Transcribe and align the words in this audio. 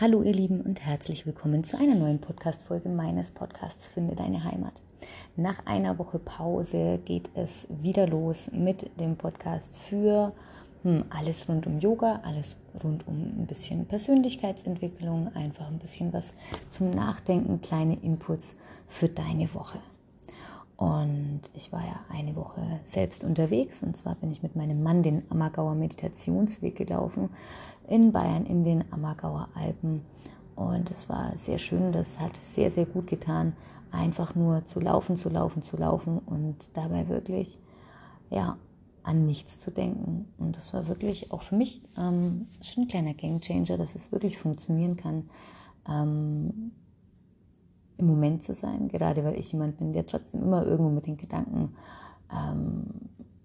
Hallo 0.00 0.22
ihr 0.22 0.32
Lieben 0.32 0.60
und 0.60 0.86
herzlich 0.86 1.26
willkommen 1.26 1.64
zu 1.64 1.76
einer 1.76 1.96
neuen 1.96 2.20
Podcast-Folge 2.20 2.88
meines 2.88 3.32
Podcasts 3.32 3.88
Finde 3.88 4.14
deine 4.14 4.44
Heimat. 4.44 4.74
Nach 5.34 5.66
einer 5.66 5.98
Woche 5.98 6.20
Pause 6.20 7.00
geht 7.04 7.28
es 7.34 7.66
wieder 7.68 8.06
los 8.06 8.48
mit 8.52 8.88
dem 9.00 9.16
Podcast 9.16 9.76
für 9.76 10.32
hm, 10.84 11.06
alles 11.10 11.48
rund 11.48 11.66
um 11.66 11.80
Yoga, 11.80 12.20
alles 12.22 12.56
rund 12.84 13.08
um 13.08 13.16
ein 13.16 13.46
bisschen 13.48 13.86
Persönlichkeitsentwicklung, 13.86 15.34
einfach 15.34 15.66
ein 15.66 15.80
bisschen 15.80 16.12
was 16.12 16.32
zum 16.70 16.90
Nachdenken, 16.90 17.60
kleine 17.60 17.98
Inputs 18.00 18.54
für 18.86 19.08
deine 19.08 19.52
Woche. 19.52 19.80
Und 20.78 21.40
ich 21.54 21.72
war 21.72 21.84
ja 21.84 21.98
eine 22.08 22.36
Woche 22.36 22.62
selbst 22.84 23.24
unterwegs 23.24 23.82
und 23.82 23.96
zwar 23.96 24.14
bin 24.14 24.30
ich 24.30 24.44
mit 24.44 24.54
meinem 24.54 24.80
Mann 24.80 25.02
den 25.02 25.24
Ammergauer 25.28 25.74
Meditationsweg 25.74 26.76
gelaufen 26.76 27.30
in 27.88 28.12
Bayern 28.12 28.46
in 28.46 28.62
den 28.62 28.84
Ammergauer 28.92 29.48
Alpen. 29.54 30.02
Und 30.54 30.88
es 30.92 31.08
war 31.08 31.32
sehr 31.36 31.58
schön, 31.58 31.90
das 31.90 32.06
hat 32.20 32.36
sehr, 32.36 32.70
sehr 32.70 32.86
gut 32.86 33.08
getan, 33.08 33.54
einfach 33.90 34.36
nur 34.36 34.64
zu 34.66 34.78
laufen, 34.78 35.16
zu 35.16 35.28
laufen, 35.28 35.62
zu 35.62 35.76
laufen 35.76 36.20
und 36.20 36.56
dabei 36.74 37.08
wirklich, 37.08 37.58
ja, 38.30 38.56
an 39.02 39.26
nichts 39.26 39.58
zu 39.58 39.72
denken. 39.72 40.28
Und 40.38 40.56
das 40.56 40.72
war 40.72 40.86
wirklich 40.86 41.32
auch 41.32 41.42
für 41.42 41.56
mich 41.56 41.82
ähm, 41.96 42.46
schon 42.62 42.84
ein 42.84 42.88
kleiner 42.88 43.14
Gamechanger, 43.14 43.78
dass 43.78 43.96
es 43.96 44.12
wirklich 44.12 44.38
funktionieren 44.38 44.96
kann, 44.96 45.28
ähm, 45.88 46.70
im 47.98 48.06
Moment 48.06 48.42
zu 48.42 48.54
sein, 48.54 48.88
gerade 48.88 49.24
weil 49.24 49.38
ich 49.38 49.52
jemand 49.52 49.78
bin, 49.78 49.92
der 49.92 50.06
trotzdem 50.06 50.42
immer 50.42 50.64
irgendwo 50.64 50.90
mit 50.90 51.06
den 51.06 51.16
Gedanken 51.16 51.74
ähm, 52.32 52.84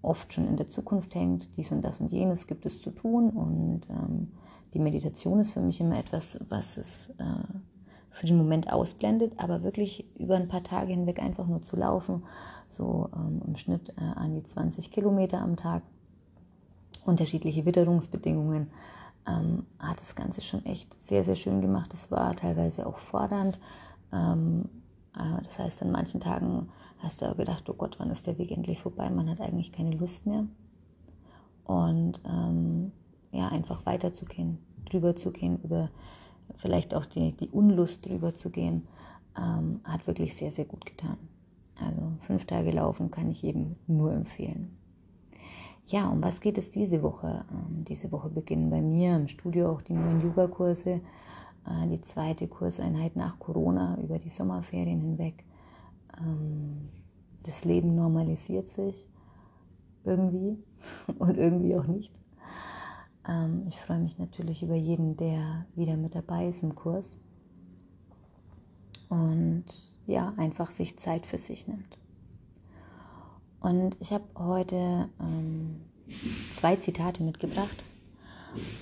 oft 0.02 0.32
schon 0.32 0.46
in 0.46 0.56
der 0.56 0.66
Zukunft 0.66 1.14
hängt, 1.14 1.56
dies 1.56 1.72
und 1.72 1.82
das 1.82 2.00
und 2.00 2.12
jenes 2.12 2.46
gibt 2.46 2.66
es 2.66 2.80
zu 2.80 2.90
tun 2.90 3.30
und 3.30 3.82
ähm, 3.90 4.28
die 4.72 4.78
Meditation 4.78 5.40
ist 5.40 5.50
für 5.50 5.60
mich 5.60 5.80
immer 5.80 5.98
etwas, 5.98 6.38
was 6.48 6.76
es 6.76 7.10
äh, 7.18 7.24
für 8.10 8.26
den 8.26 8.36
Moment 8.36 8.72
ausblendet, 8.72 9.32
aber 9.38 9.62
wirklich 9.62 10.04
über 10.18 10.36
ein 10.36 10.48
paar 10.48 10.62
Tage 10.62 10.92
hinweg 10.92 11.20
einfach 11.20 11.46
nur 11.46 11.62
zu 11.62 11.76
laufen, 11.76 12.22
so 12.68 13.10
ähm, 13.14 13.42
im 13.46 13.56
Schnitt 13.56 13.90
äh, 13.96 14.00
an 14.00 14.34
die 14.34 14.44
20 14.44 14.90
Kilometer 14.90 15.40
am 15.40 15.56
Tag, 15.56 15.82
unterschiedliche 17.04 17.66
Witterungsbedingungen, 17.66 18.70
ähm, 19.26 19.66
hat 19.78 20.00
das 20.00 20.14
Ganze 20.14 20.42
schon 20.42 20.64
echt 20.64 21.00
sehr, 21.00 21.24
sehr 21.24 21.36
schön 21.36 21.60
gemacht. 21.60 21.92
Es 21.92 22.10
war 22.10 22.34
teilweise 22.36 22.86
auch 22.86 22.98
fordernd. 22.98 23.58
Ähm, 24.14 24.68
äh, 25.16 25.42
das 25.42 25.58
heißt, 25.58 25.82
an 25.82 25.90
manchen 25.90 26.20
Tagen 26.20 26.68
hast 26.98 27.20
du 27.20 27.26
auch 27.26 27.36
gedacht, 27.36 27.68
oh 27.68 27.74
Gott, 27.74 27.96
wann 27.98 28.10
ist 28.10 28.26
der 28.26 28.38
Weg 28.38 28.50
endlich 28.50 28.80
vorbei? 28.80 29.10
Man 29.10 29.28
hat 29.28 29.40
eigentlich 29.40 29.72
keine 29.72 29.96
Lust 29.96 30.26
mehr. 30.26 30.46
Und 31.64 32.20
ähm, 32.24 32.92
ja, 33.32 33.48
einfach 33.48 33.84
weiterzugehen, 33.86 34.58
drüber 34.90 35.16
zu 35.16 35.32
gehen, 35.32 35.58
über 35.62 35.90
vielleicht 36.56 36.94
auch 36.94 37.06
die, 37.06 37.32
die 37.32 37.48
Unlust 37.48 38.06
drüber 38.06 38.34
zu 38.34 38.50
gehen, 38.50 38.86
ähm, 39.36 39.80
hat 39.84 40.06
wirklich 40.06 40.36
sehr, 40.36 40.50
sehr 40.50 40.66
gut 40.66 40.84
getan. 40.84 41.16
Also 41.80 42.12
fünf 42.20 42.46
Tage 42.46 42.70
laufen 42.70 43.10
kann 43.10 43.30
ich 43.30 43.42
eben 43.44 43.76
nur 43.86 44.12
empfehlen. 44.12 44.76
Ja, 45.86 46.08
um 46.08 46.22
was 46.22 46.40
geht 46.40 46.56
es 46.56 46.70
diese 46.70 47.02
Woche? 47.02 47.44
Ähm, 47.50 47.84
diese 47.84 48.10
Woche 48.12 48.30
beginnen 48.30 48.70
bei 48.70 48.80
mir 48.80 49.16
im 49.16 49.28
Studio 49.28 49.72
auch 49.72 49.82
die 49.82 49.92
neuen 49.92 50.22
Yoga-Kurse, 50.22 51.00
die 51.66 52.00
zweite 52.02 52.46
Kurseinheit 52.46 53.16
nach 53.16 53.38
Corona 53.38 53.98
über 54.02 54.18
die 54.18 54.28
Sommerferien 54.28 55.00
hinweg. 55.00 55.44
Ähm, 56.18 56.88
das 57.44 57.64
Leben 57.64 57.94
normalisiert 57.94 58.68
sich 58.68 59.06
irgendwie 60.04 60.58
und 61.18 61.36
irgendwie 61.36 61.76
auch 61.76 61.86
nicht. 61.86 62.12
Ähm, 63.28 63.64
ich 63.68 63.80
freue 63.80 64.00
mich 64.00 64.18
natürlich 64.18 64.62
über 64.62 64.74
jeden, 64.74 65.16
der 65.16 65.66
wieder 65.74 65.96
mit 65.96 66.14
dabei 66.14 66.46
ist 66.46 66.62
im 66.62 66.74
Kurs 66.74 67.16
und 69.08 69.64
ja, 70.06 70.34
einfach 70.36 70.70
sich 70.70 70.98
Zeit 70.98 71.26
für 71.26 71.38
sich 71.38 71.66
nimmt. 71.66 71.98
Und 73.60 73.96
ich 74.00 74.12
habe 74.12 74.24
heute 74.36 75.08
ähm, 75.20 75.80
zwei 76.54 76.76
Zitate 76.76 77.22
mitgebracht. 77.22 77.82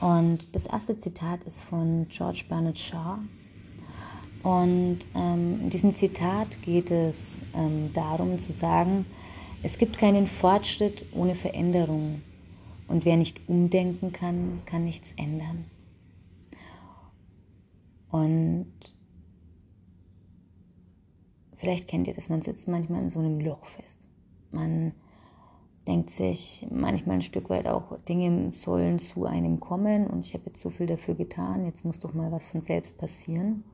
Und 0.00 0.54
das 0.54 0.66
erste 0.66 0.98
Zitat 0.98 1.42
ist 1.44 1.60
von 1.62 2.06
George 2.08 2.44
Bernard 2.48 2.78
Shaw. 2.78 3.18
Und 4.42 4.98
ähm, 5.14 5.60
in 5.62 5.70
diesem 5.70 5.94
Zitat 5.94 6.60
geht 6.62 6.90
es 6.90 7.16
ähm, 7.54 7.92
darum 7.92 8.38
zu 8.38 8.52
sagen, 8.52 9.06
es 9.62 9.78
gibt 9.78 9.98
keinen 9.98 10.26
Fortschritt 10.26 11.06
ohne 11.12 11.34
Veränderung. 11.34 12.22
Und 12.88 13.04
wer 13.04 13.16
nicht 13.16 13.48
umdenken 13.48 14.12
kann, 14.12 14.62
kann 14.66 14.84
nichts 14.84 15.12
ändern. 15.16 15.64
Und 18.10 18.72
vielleicht 21.56 21.88
kennt 21.88 22.08
ihr 22.08 22.14
das, 22.14 22.28
man 22.28 22.42
sitzt 22.42 22.68
manchmal 22.68 23.02
in 23.02 23.10
so 23.10 23.20
einem 23.20 23.40
Loch 23.40 23.64
fest. 23.66 23.96
Man 24.50 24.92
denkt 25.86 26.10
sich 26.10 26.66
manchmal 26.70 27.16
ein 27.16 27.22
Stück 27.22 27.50
weit 27.50 27.66
auch, 27.66 27.98
Dinge 28.08 28.52
sollen 28.52 28.98
zu 28.98 29.24
einem 29.24 29.60
kommen 29.60 30.06
und 30.06 30.26
ich 30.26 30.34
habe 30.34 30.44
jetzt 30.46 30.60
so 30.60 30.70
viel 30.70 30.86
dafür 30.86 31.14
getan, 31.14 31.64
jetzt 31.64 31.84
muss 31.84 31.98
doch 31.98 32.14
mal 32.14 32.30
was 32.30 32.46
von 32.46 32.60
selbst 32.60 32.96
passieren. 32.98 33.64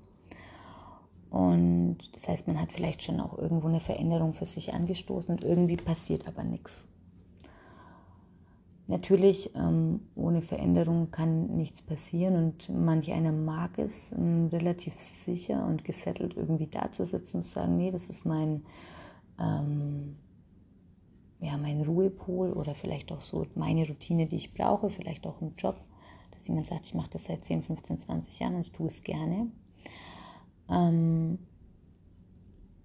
Und 1.31 1.99
das 2.15 2.27
heißt, 2.27 2.47
man 2.47 2.59
hat 2.59 2.73
vielleicht 2.73 3.03
schon 3.03 3.21
auch 3.21 3.37
irgendwo 3.37 3.69
eine 3.69 3.81
Veränderung 3.81 4.33
für 4.33 4.47
sich 4.47 4.73
angestoßen 4.73 5.35
und 5.35 5.45
irgendwie 5.45 5.77
passiert 5.77 6.27
aber 6.27 6.43
nichts. 6.43 6.85
Natürlich, 8.87 9.55
ähm, 9.55 10.01
ohne 10.15 10.41
Veränderung 10.41 11.11
kann 11.11 11.59
nichts 11.59 11.83
passieren 11.83 12.37
und 12.37 12.71
manch 12.71 13.13
einer 13.13 13.33
mag 13.33 13.79
es, 13.79 14.13
ähm, 14.13 14.49
relativ 14.51 14.99
sicher 14.99 15.67
und 15.67 15.85
gesettelt 15.85 16.35
irgendwie 16.35 16.69
dazusitzen 16.69 17.41
und 17.41 17.45
zu 17.45 17.51
sagen, 17.51 17.77
nee, 17.77 17.91
das 17.91 18.07
ist 18.07 18.25
mein, 18.25 18.65
ähm, 19.39 20.17
ja, 21.41 21.57
mein 21.57 21.83
Ruhepol 21.83 22.53
oder 22.53 22.75
vielleicht 22.75 23.13
auch 23.13 23.23
so 23.23 23.47
meine 23.55 23.87
Routine, 23.87 24.27
die 24.27 24.37
ich 24.37 24.55
brauche, 24.55 24.91
vielleicht 24.91 25.27
auch 25.27 25.41
im 25.41 25.55
Job, 25.57 25.77
dass 26.33 26.49
jemand 26.49 26.67
sagt, 26.67 26.87
ich 26.87 26.95
mache 26.95 27.11
das 27.11 27.25
seit 27.25 27.45
10, 27.45 27.63
15, 27.63 28.01
20 28.01 28.39
Jahren 28.41 28.55
und 28.57 28.63
ich 28.63 28.73
tue 28.73 28.89
es 28.89 29.03
gerne. 29.03 29.49
Ähm, 30.69 31.39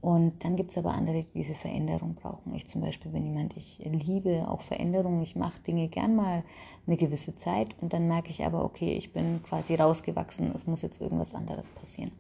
und 0.02 0.44
dann 0.44 0.58
gibt 0.58 0.72
es 0.72 0.78
aber 0.78 0.94
andere, 0.94 1.24
die 1.24 1.32
diese 1.32 1.56
Veränderung 1.56 2.16
brauchen. 2.16 2.54
Ich 2.56 2.68
zum 2.68 2.82
Beispiel 2.82 3.10
bin 3.10 3.26
jemand, 3.26 3.56
ich 3.56 3.80
liebe 3.86 4.46
auch 4.50 4.62
Veränderungen. 4.62 5.24
Ich 5.24 5.38
mache 5.38 5.62
Dinge 5.62 5.88
gern 5.88 6.18
mal 6.18 6.44
eine 6.86 6.98
gewisse 6.98 7.38
Zeit 7.38 7.74
und 7.80 7.94
dann 7.94 8.10
merke 8.10 8.30
ich 8.30 8.44
aber, 8.44 8.66
okay, 8.66 8.98
ich 8.98 9.14
bin 9.14 9.42
quasi 9.44 9.76
rausgewachsen, 9.76 10.52
es 10.54 10.68
muss 10.68 10.82
jetzt 10.82 11.00
irgendwas 11.00 11.34
anderes 11.34 11.70
passieren. 11.70 12.12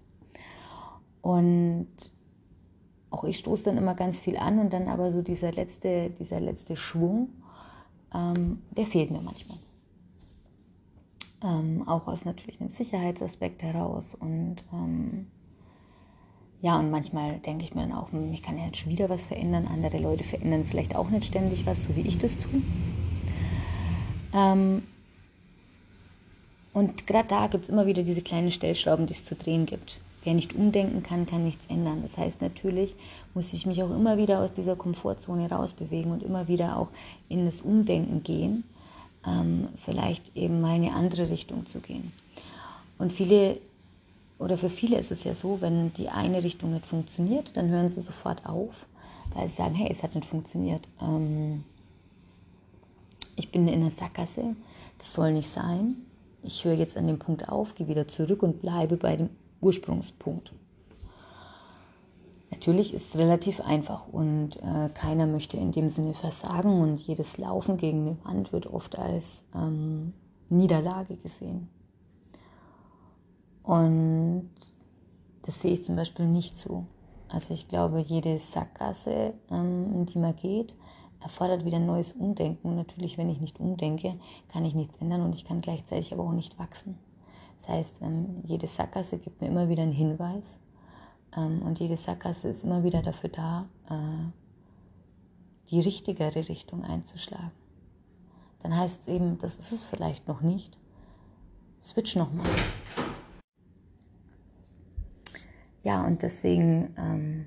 Und 1.21 1.89
auch 3.13 3.23
ich 3.23 3.37
stoße 3.37 3.63
dann 3.63 3.77
immer 3.77 3.93
ganz 3.93 4.17
viel 4.17 4.37
an 4.37 4.59
und 4.59 4.73
dann 4.73 4.87
aber 4.87 5.11
so 5.11 5.21
dieser 5.21 5.51
letzte, 5.51 6.09
dieser 6.09 6.39
letzte 6.39 6.75
Schwung, 6.75 7.29
ähm, 8.13 8.61
der 8.71 8.85
fehlt 8.85 9.11
mir 9.11 9.21
manchmal. 9.21 9.57
Ähm, 11.43 11.87
auch 11.87 12.07
aus 12.07 12.25
natürlich 12.25 12.59
einem 12.59 12.71
Sicherheitsaspekt 12.71 13.61
heraus 13.61 14.15
und 14.19 14.57
ähm, 14.71 15.27
ja, 16.61 16.79
und 16.79 16.89
manchmal 16.91 17.39
denke 17.39 17.65
ich 17.65 17.75
mir 17.75 17.81
dann 17.81 17.91
auch, 17.91 18.13
hm, 18.13 18.31
ich 18.31 18.41
kann 18.41 18.57
ja 18.57 18.65
jetzt 18.65 18.77
schon 18.77 18.91
wieder 18.91 19.09
was 19.09 19.25
verändern. 19.25 19.67
Andere 19.67 19.97
Leute 19.97 20.23
verändern 20.23 20.63
vielleicht 20.63 20.95
auch 20.95 21.09
nicht 21.09 21.25
ständig 21.25 21.65
was, 21.65 21.83
so 21.83 21.93
wie 21.97 22.07
ich 22.07 22.17
das 22.17 22.39
tue. 22.39 22.61
Ähm, 24.33 24.83
und 26.71 27.05
gerade 27.05 27.27
da 27.27 27.47
gibt 27.47 27.65
es 27.65 27.69
immer 27.69 27.85
wieder 27.85 28.03
diese 28.03 28.21
kleinen 28.21 28.49
Stellschrauben, 28.49 29.07
die 29.07 29.13
es 29.13 29.25
zu 29.25 29.35
drehen 29.35 29.65
gibt. 29.65 29.99
Wer 30.23 30.33
nicht 30.33 30.53
umdenken 30.55 31.03
kann, 31.03 31.25
kann 31.25 31.43
nichts 31.43 31.65
ändern. 31.67 32.01
Das 32.03 32.17
heißt, 32.17 32.41
natürlich 32.41 32.95
muss 33.33 33.53
ich 33.53 33.65
mich 33.65 33.83
auch 33.83 33.91
immer 33.91 34.17
wieder 34.17 34.39
aus 34.39 34.53
dieser 34.53 34.75
Komfortzone 34.75 35.49
rausbewegen 35.49 36.11
und 36.11 36.23
immer 36.23 36.47
wieder 36.47 36.77
auch 36.77 36.87
in 37.29 37.45
das 37.45 37.61
Umdenken 37.61 38.23
gehen, 38.23 38.63
ähm, 39.27 39.67
vielleicht 39.83 40.35
eben 40.35 40.61
mal 40.61 40.75
in 40.77 40.83
eine 40.83 40.95
andere 40.95 41.29
Richtung 41.29 41.65
zu 41.65 41.79
gehen. 41.79 42.13
Und 42.97 43.11
viele 43.11 43.57
oder 44.39 44.57
für 44.57 44.69
viele 44.69 44.97
ist 44.97 45.11
es 45.11 45.23
ja 45.23 45.35
so, 45.35 45.61
wenn 45.61 45.93
die 45.93 46.09
eine 46.09 46.43
Richtung 46.43 46.73
nicht 46.73 46.85
funktioniert, 46.85 47.55
dann 47.55 47.69
hören 47.69 47.89
sie 47.89 48.01
sofort 48.01 48.45
auf, 48.45 48.73
weil 49.33 49.47
sie 49.47 49.55
sagen, 49.55 49.75
hey, 49.75 49.89
es 49.89 50.03
hat 50.03 50.15
nicht 50.15 50.27
funktioniert. 50.27 50.87
Ähm, 51.01 51.63
ich 53.35 53.51
bin 53.51 53.67
in 53.67 53.81
einer 53.81 53.91
Sackgasse, 53.91 54.55
das 54.97 55.13
soll 55.13 55.33
nicht 55.33 55.49
sein. 55.49 55.95
Ich 56.43 56.65
höre 56.65 56.73
jetzt 56.73 56.97
an 56.97 57.07
dem 57.07 57.19
Punkt 57.19 57.47
auf, 57.47 57.73
gehe 57.75 57.87
wieder 57.87 58.07
zurück 58.07 58.43
und 58.43 58.61
bleibe 58.61 58.97
bei 58.97 59.15
dem 59.15 59.29
Ursprungspunkt. 59.63 60.53
Natürlich 62.51 62.93
ist 62.93 63.09
es 63.09 63.17
relativ 63.17 63.61
einfach 63.61 64.07
und 64.07 64.57
äh, 64.57 64.89
keiner 64.93 65.25
möchte 65.25 65.57
in 65.57 65.71
dem 65.71 65.89
Sinne 65.89 66.13
versagen 66.13 66.81
und 66.81 66.99
jedes 66.99 67.37
Laufen 67.37 67.77
gegen 67.77 68.01
eine 68.07 68.25
Wand 68.25 68.53
wird 68.53 68.67
oft 68.67 68.97
als 68.97 69.43
ähm, 69.55 70.13
Niederlage 70.49 71.17
gesehen. 71.17 71.67
Und 73.63 74.51
das 75.41 75.61
sehe 75.61 75.73
ich 75.73 75.83
zum 75.83 75.95
Beispiel 75.95 76.25
nicht 76.25 76.57
so. 76.57 76.85
Also 77.27 77.53
ich 77.53 77.67
glaube, 77.67 77.99
jede 77.99 78.39
Sackgasse, 78.39 79.33
ähm, 79.49 79.91
in 79.93 80.05
die 80.05 80.19
man 80.19 80.35
geht, 80.35 80.75
erfordert 81.21 81.65
wieder 81.65 81.79
neues 81.79 82.11
Umdenken. 82.13 82.69
Und 82.69 82.75
natürlich, 82.75 83.17
wenn 83.17 83.29
ich 83.29 83.41
nicht 83.41 83.59
umdenke, 83.59 84.19
kann 84.49 84.63
ich 84.63 84.75
nichts 84.75 84.97
ändern 84.97 85.21
und 85.21 85.33
ich 85.33 85.45
kann 85.45 85.61
gleichzeitig 85.61 86.13
aber 86.13 86.23
auch 86.23 86.33
nicht 86.33 86.59
wachsen. 86.59 86.97
Das 87.63 87.69
heißt, 87.69 88.01
ähm, 88.01 88.41
jede 88.43 88.67
Sackgasse 88.67 89.17
gibt 89.17 89.41
mir 89.41 89.47
immer 89.47 89.69
wieder 89.69 89.83
einen 89.83 89.93
Hinweis 89.93 90.59
ähm, 91.35 91.61
und 91.61 91.79
jede 91.79 91.95
Sackgasse 91.95 92.49
ist 92.49 92.63
immer 92.63 92.83
wieder 92.83 93.01
dafür 93.01 93.29
da, 93.29 93.69
äh, 93.89 95.69
die 95.69 95.79
richtigere 95.79 96.49
Richtung 96.49 96.83
einzuschlagen. 96.83 97.51
Dann 98.61 98.75
heißt 98.75 99.01
es 99.01 99.07
eben, 99.07 99.37
das 99.37 99.55
ist 99.57 99.71
es 99.71 99.85
vielleicht 99.85 100.27
noch 100.27 100.41
nicht. 100.41 100.77
Switch 101.81 102.17
nochmal. 102.17 102.47
Ja, 105.83 106.05
und 106.05 106.21
deswegen 106.21 106.93
ähm, 106.97 107.45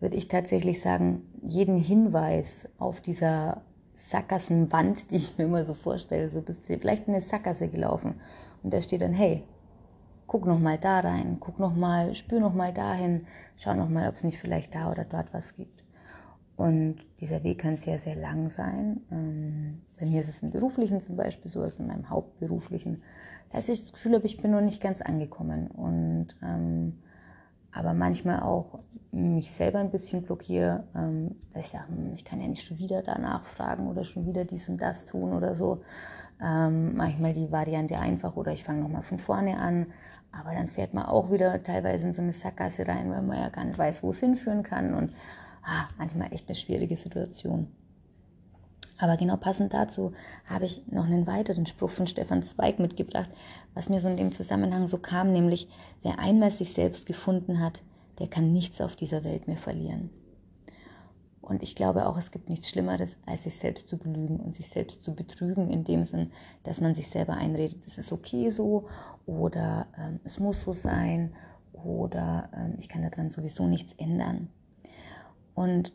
würde 0.00 0.16
ich 0.16 0.28
tatsächlich 0.28 0.82
sagen, 0.82 1.22
jeden 1.42 1.78
Hinweis 1.78 2.68
auf 2.78 3.00
dieser 3.00 3.62
Sackgassenwand, 4.08 5.10
die 5.10 5.16
ich 5.16 5.36
mir 5.36 5.44
immer 5.44 5.64
so 5.64 5.74
vorstelle, 5.74 6.30
so 6.30 6.40
bist 6.40 6.68
du 6.68 6.78
vielleicht 6.78 7.08
in 7.08 7.14
eine 7.14 7.22
Sackgasse 7.22 7.68
gelaufen 7.68 8.14
und 8.62 8.72
da 8.72 8.80
steht 8.80 9.02
dann, 9.02 9.12
hey, 9.12 9.44
guck 10.26 10.46
noch 10.46 10.58
mal 10.58 10.78
da 10.78 11.00
rein, 11.00 11.36
guck 11.40 11.58
noch 11.58 11.74
mal, 11.74 12.14
spür 12.14 12.40
noch 12.40 12.54
mal 12.54 12.72
dahin, 12.72 13.26
schau 13.56 13.74
noch 13.74 13.88
mal, 13.88 14.08
ob 14.08 14.14
es 14.14 14.24
nicht 14.24 14.38
vielleicht 14.38 14.74
da 14.74 14.90
oder 14.90 15.04
dort 15.04 15.32
was 15.32 15.54
gibt. 15.54 15.84
Und 16.56 16.96
dieser 17.20 17.44
Weg 17.44 17.58
kann 17.60 17.76
sehr, 17.76 18.00
sehr 18.00 18.16
lang 18.16 18.50
sein. 18.50 19.00
Ähm, 19.12 19.82
bei 19.98 20.06
mir 20.06 20.22
ist 20.22 20.28
es 20.28 20.42
im 20.42 20.50
Beruflichen 20.50 21.00
zum 21.00 21.16
Beispiel 21.16 21.50
so, 21.50 21.62
also 21.62 21.82
in 21.82 21.88
meinem 21.88 22.10
Hauptberuflichen, 22.10 23.02
dass 23.52 23.68
ich 23.68 23.80
das 23.80 23.92
Gefühl 23.92 24.14
habe, 24.14 24.26
ich 24.26 24.42
bin 24.42 24.50
noch 24.50 24.60
nicht 24.60 24.82
ganz 24.82 25.00
angekommen. 25.00 25.68
Und 25.68 26.28
ähm, 26.42 26.98
aber 27.78 27.94
manchmal 27.94 28.40
auch 28.40 28.80
mich 29.12 29.52
selber 29.52 29.78
ein 29.78 29.92
bisschen 29.92 30.22
blockiere, 30.22 30.82
ähm, 30.96 31.36
dass 31.54 31.66
ich 31.66 31.70
sage, 31.70 31.88
hm, 31.88 32.12
ich 32.14 32.24
kann 32.24 32.40
ja 32.40 32.48
nicht 32.48 32.66
schon 32.66 32.78
wieder 32.78 33.02
danach 33.02 33.46
fragen 33.46 33.86
oder 33.86 34.04
schon 34.04 34.26
wieder 34.26 34.44
dies 34.44 34.68
und 34.68 34.82
das 34.82 35.06
tun 35.06 35.32
oder 35.32 35.54
so. 35.54 35.82
Ähm, 36.42 36.96
manchmal 36.96 37.34
die 37.34 37.52
Variante 37.52 37.96
einfach 37.98 38.34
oder 38.36 38.52
ich 38.52 38.64
fange 38.64 38.80
nochmal 38.80 39.02
von 39.02 39.20
vorne 39.20 39.58
an. 39.58 39.86
Aber 40.32 40.52
dann 40.52 40.68
fährt 40.68 40.92
man 40.92 41.06
auch 41.06 41.30
wieder 41.30 41.62
teilweise 41.62 42.08
in 42.08 42.14
so 42.14 42.20
eine 42.20 42.32
Sackgasse 42.32 42.86
rein, 42.86 43.10
weil 43.10 43.22
man 43.22 43.38
ja 43.38 43.48
gar 43.48 43.64
nicht 43.64 43.78
weiß, 43.78 44.02
wo 44.02 44.10
es 44.10 44.18
hinführen 44.18 44.64
kann. 44.64 44.92
Und 44.94 45.14
ah, 45.62 45.88
manchmal 45.98 46.32
echt 46.32 46.48
eine 46.48 46.56
schwierige 46.56 46.96
Situation. 46.96 47.68
Aber 48.98 49.16
genau 49.16 49.36
passend 49.36 49.72
dazu 49.72 50.12
habe 50.46 50.64
ich 50.64 50.82
noch 50.90 51.04
einen 51.04 51.26
weiteren 51.26 51.66
Spruch 51.66 51.90
von 51.90 52.06
Stefan 52.06 52.42
Zweig 52.42 52.80
mitgebracht, 52.80 53.30
was 53.74 53.88
mir 53.88 54.00
so 54.00 54.08
in 54.08 54.16
dem 54.16 54.32
Zusammenhang 54.32 54.86
so 54.88 54.98
kam, 54.98 55.32
nämlich 55.32 55.68
wer 56.02 56.18
einmal 56.18 56.50
sich 56.50 56.72
selbst 56.72 57.06
gefunden 57.06 57.60
hat, 57.60 57.82
der 58.18 58.26
kann 58.26 58.52
nichts 58.52 58.80
auf 58.80 58.96
dieser 58.96 59.22
Welt 59.22 59.46
mehr 59.46 59.56
verlieren. 59.56 60.10
Und 61.40 61.62
ich 61.62 61.74
glaube 61.74 62.06
auch, 62.06 62.18
es 62.18 62.30
gibt 62.30 62.50
nichts 62.50 62.68
Schlimmeres, 62.68 63.16
als 63.24 63.44
sich 63.44 63.54
selbst 63.54 63.88
zu 63.88 63.96
belügen 63.96 64.38
und 64.38 64.54
sich 64.54 64.68
selbst 64.68 65.02
zu 65.02 65.14
betrügen, 65.14 65.70
in 65.70 65.84
dem 65.84 66.04
Sinn, 66.04 66.30
dass 66.64 66.80
man 66.80 66.94
sich 66.94 67.08
selber 67.08 67.34
einredet, 67.34 67.86
es 67.86 67.96
ist 67.96 68.12
okay 68.12 68.50
so 68.50 68.88
oder 69.24 69.86
ähm, 69.96 70.20
es 70.24 70.38
muss 70.38 70.62
so 70.62 70.74
sein 70.74 71.32
oder 71.72 72.50
ähm, 72.54 72.74
ich 72.78 72.88
kann 72.88 73.02
daran 73.02 73.30
sowieso 73.30 73.66
nichts 73.66 73.94
ändern. 73.96 74.48
Und 75.54 75.92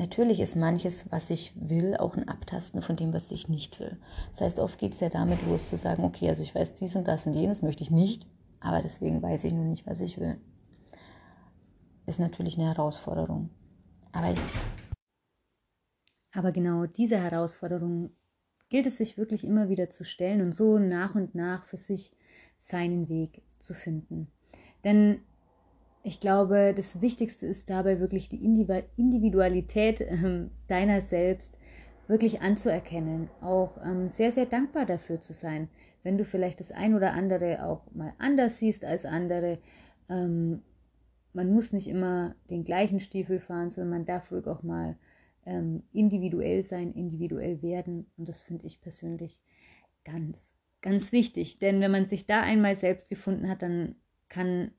natürlich 0.00 0.40
ist 0.40 0.56
manches, 0.56 1.04
was 1.12 1.28
ich 1.28 1.52
will, 1.54 1.94
auch 1.96 2.16
ein 2.16 2.26
Abtasten 2.26 2.80
von 2.80 2.96
dem, 2.96 3.12
was 3.12 3.30
ich 3.30 3.48
nicht 3.48 3.78
will. 3.78 3.98
Das 4.30 4.40
heißt, 4.40 4.58
oft 4.58 4.78
geht 4.78 4.94
es 4.94 5.00
ja 5.00 5.10
damit 5.10 5.42
los 5.46 5.68
zu 5.68 5.76
sagen, 5.76 6.04
okay, 6.04 6.28
also 6.28 6.42
ich 6.42 6.54
weiß 6.54 6.72
dies 6.74 6.96
und 6.96 7.06
das 7.06 7.26
und 7.26 7.34
jenes 7.34 7.60
möchte 7.60 7.82
ich 7.82 7.90
nicht, 7.90 8.26
aber 8.60 8.80
deswegen 8.80 9.22
weiß 9.22 9.44
ich 9.44 9.52
nur 9.52 9.66
nicht, 9.66 9.86
was 9.86 10.00
ich 10.00 10.18
will. 10.18 10.40
Ist 12.06 12.18
natürlich 12.18 12.58
eine 12.58 12.68
Herausforderung. 12.68 13.50
Aber, 14.12 14.34
aber 16.34 16.50
genau 16.50 16.86
diese 16.86 17.18
Herausforderung 17.18 18.10
gilt 18.70 18.86
es 18.86 18.96
sich 18.96 19.18
wirklich 19.18 19.44
immer 19.44 19.68
wieder 19.68 19.90
zu 19.90 20.04
stellen 20.04 20.40
und 20.40 20.52
so 20.52 20.78
nach 20.78 21.14
und 21.14 21.34
nach 21.34 21.66
für 21.66 21.76
sich 21.76 22.16
seinen 22.58 23.10
Weg 23.10 23.42
zu 23.58 23.74
finden. 23.74 24.32
Denn 24.82 25.20
ich 26.02 26.20
glaube, 26.20 26.72
das 26.74 27.02
Wichtigste 27.02 27.46
ist 27.46 27.68
dabei 27.68 28.00
wirklich 28.00 28.28
die 28.28 28.42
Individualität 28.42 30.00
ähm, 30.00 30.50
deiner 30.66 31.02
selbst 31.02 31.58
wirklich 32.08 32.40
anzuerkennen, 32.40 33.28
auch 33.40 33.78
ähm, 33.84 34.08
sehr, 34.08 34.32
sehr 34.32 34.46
dankbar 34.46 34.86
dafür 34.86 35.20
zu 35.20 35.32
sein, 35.32 35.68
wenn 36.02 36.16
du 36.18 36.24
vielleicht 36.24 36.60
das 36.60 36.72
ein 36.72 36.94
oder 36.94 37.12
andere 37.12 37.64
auch 37.64 37.82
mal 37.92 38.14
anders 38.18 38.58
siehst 38.58 38.84
als 38.84 39.04
andere. 39.04 39.58
Ähm, 40.08 40.62
man 41.32 41.52
muss 41.52 41.72
nicht 41.72 41.86
immer 41.86 42.34
den 42.48 42.64
gleichen 42.64 42.98
Stiefel 42.98 43.38
fahren, 43.38 43.70
sondern 43.70 43.90
man 43.90 44.06
darf 44.06 44.32
ruhig 44.32 44.46
auch 44.46 44.62
mal 44.62 44.96
individuell 45.92 46.62
sein, 46.62 46.92
individuell 46.92 47.62
werden. 47.62 48.06
Und 48.18 48.28
das 48.28 48.40
finde 48.40 48.66
ich 48.66 48.82
persönlich 48.82 49.40
ganz, 50.04 50.54
ganz 50.80 51.12
wichtig. 51.12 51.58
Denn 51.58 51.80
wenn 51.80 51.90
man 51.90 52.06
sich 52.06 52.26
da 52.26 52.42
einmal 52.42 52.76
selbst 52.76 53.08
gefunden 53.08 53.48
hat, 53.48 53.62
dann 53.62 53.96
kann 54.28 54.72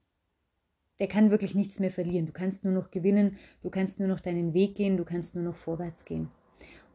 der 1.01 1.07
kann 1.07 1.31
wirklich 1.31 1.55
nichts 1.55 1.79
mehr 1.79 1.91
verlieren. 1.91 2.27
Du 2.27 2.31
kannst 2.31 2.63
nur 2.63 2.71
noch 2.71 2.91
gewinnen, 2.91 3.37
du 3.63 3.69
kannst 3.69 3.99
nur 3.99 4.07
noch 4.07 4.19
deinen 4.19 4.53
Weg 4.53 4.75
gehen, 4.75 4.95
du 4.95 5.03
kannst 5.03 5.33
nur 5.35 5.43
noch 5.43 5.55
vorwärts 5.55 6.05
gehen. 6.05 6.29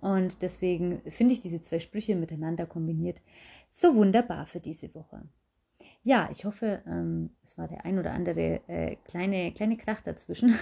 Und 0.01 0.43
deswegen 0.43 1.03
finde 1.11 1.35
ich 1.35 1.41
diese 1.41 1.61
zwei 1.61 1.81
Sprüche 1.81 2.15
miteinander 2.15 2.67
kombiniert 2.67 3.19
so 3.73 3.95
wunderbar 3.95 4.47
für 4.47 4.61
diese 4.61 4.95
Woche. 4.95 5.23
Ja, 6.03 6.29
ich 6.31 6.45
hoffe, 6.45 6.83
ähm, 6.87 7.31
es 7.45 7.59
war 7.59 7.69
der 7.69 7.85
ein 7.85 7.99
oder 7.99 8.13
andere 8.13 8.61
äh, 8.69 8.97
kleine, 9.05 9.53
kleine 9.53 9.77
Krach 9.77 10.01
dazwischen. 10.03 10.55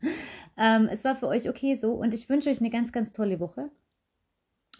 ähm, 0.56 0.88
es 0.90 1.04
war 1.04 1.14
für 1.14 1.28
euch 1.28 1.48
okay 1.48 1.76
so 1.76 1.92
und 1.92 2.14
ich 2.14 2.28
wünsche 2.28 2.48
euch 2.48 2.60
eine 2.60 2.70
ganz, 2.70 2.92
ganz 2.92 3.12
tolle 3.12 3.38
Woche 3.40 3.70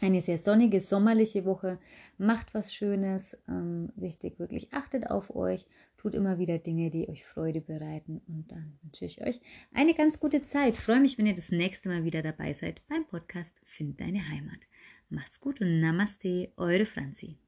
eine 0.03 0.23
sehr 0.23 0.39
sonnige, 0.39 0.81
sommerliche 0.81 1.45
Woche. 1.45 1.79
Macht 2.19 2.55
was 2.55 2.75
Schönes. 2.75 3.37
Ähm, 3.49 3.91
wichtig, 3.97 4.39
wirklich 4.39 4.73
achtet 4.73 5.11
auf 5.11 5.35
euch. 5.35 5.67
Tut 5.97 6.15
immer 6.15 6.39
wieder 6.39 6.59
Dinge, 6.59 6.91
die 6.91 7.09
euch 7.09 7.25
Freude 7.25 7.61
bereiten. 7.61 8.21
Und 8.27 8.51
dann 8.51 8.79
wünsche 8.83 9.05
ich 9.05 9.23
euch 9.23 9.41
eine 9.73 9.95
ganz 9.95 10.21
gute 10.21 10.43
Zeit. 10.43 10.77
Freue 10.77 11.01
mich, 11.01 11.19
wenn 11.19 11.27
ihr 11.27 11.35
das 11.35 11.51
nächste 11.51 11.89
Mal 11.89 12.05
wieder 12.05 12.23
dabei 12.23 12.53
seid 12.53 12.81
beim 12.89 13.07
Podcast 13.07 13.53
Find 13.65 14.01
deine 14.01 14.29
Heimat. 14.29 14.67
Macht's 15.09 15.41
gut 15.41 15.61
und 15.61 15.81
Namaste, 15.81 16.51
eure 16.57 16.85
Franzi. 16.85 17.39